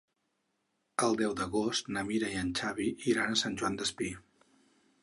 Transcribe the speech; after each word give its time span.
El 1.07 1.17
deu 1.19 1.35
d'agost 1.41 1.91
na 1.99 2.05
Mira 2.09 2.33
i 2.37 2.41
en 2.45 2.51
Xavi 2.63 2.89
iran 3.13 3.35
a 3.35 3.39
Sant 3.45 3.61
Joan 3.63 3.79
Despí. 3.85 4.15